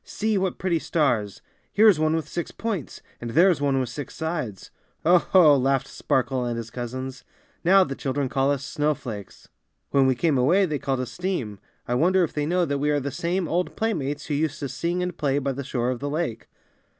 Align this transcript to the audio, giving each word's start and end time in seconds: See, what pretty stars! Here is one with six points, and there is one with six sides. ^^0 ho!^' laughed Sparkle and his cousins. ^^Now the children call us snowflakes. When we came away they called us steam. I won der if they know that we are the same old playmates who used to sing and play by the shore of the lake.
See, 0.03 0.35
what 0.35 0.57
pretty 0.57 0.79
stars! 0.79 1.43
Here 1.71 1.87
is 1.87 1.99
one 1.99 2.15
with 2.15 2.27
six 2.27 2.49
points, 2.49 3.03
and 3.21 3.29
there 3.29 3.51
is 3.51 3.61
one 3.61 3.79
with 3.79 3.89
six 3.89 4.15
sides. 4.15 4.71
^^0 5.05 5.21
ho!^' 5.25 5.55
laughed 5.61 5.85
Sparkle 5.87 6.43
and 6.43 6.57
his 6.57 6.71
cousins. 6.71 7.23
^^Now 7.63 7.87
the 7.87 7.93
children 7.93 8.27
call 8.27 8.49
us 8.49 8.65
snowflakes. 8.65 9.47
When 9.91 10.07
we 10.07 10.15
came 10.15 10.39
away 10.39 10.65
they 10.65 10.79
called 10.79 11.01
us 11.01 11.11
steam. 11.11 11.59
I 11.87 11.93
won 11.93 12.13
der 12.13 12.23
if 12.23 12.33
they 12.33 12.47
know 12.47 12.65
that 12.65 12.79
we 12.79 12.89
are 12.89 12.99
the 12.99 13.11
same 13.11 13.47
old 13.47 13.75
playmates 13.75 14.25
who 14.25 14.33
used 14.33 14.59
to 14.61 14.69
sing 14.69 15.03
and 15.03 15.15
play 15.15 15.37
by 15.37 15.51
the 15.51 15.63
shore 15.63 15.91
of 15.91 15.99
the 15.99 16.09
lake. 16.09 16.47